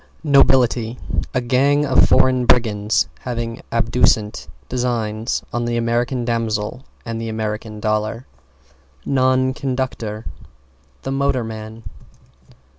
=NOBILITY= 0.23 0.97
A 1.35 1.41
gang 1.41 1.85
of 1.85 2.09
foreign 2.09 2.47
brigands 2.47 3.07
having 3.19 3.61
abducent 3.71 4.47
designs 4.67 5.43
on 5.53 5.65
the 5.65 5.77
American 5.77 6.25
Damsel 6.25 6.83
and 7.05 7.21
the 7.21 7.29
American 7.29 7.79
Dollar. 7.79 8.25
=NON 9.05 9.53
CONDUCTOR= 9.53 10.25
The 11.03 11.11
motorman. 11.11 11.83